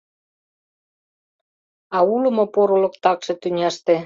[1.95, 3.95] А уло мо порылык, такше, тӱняште?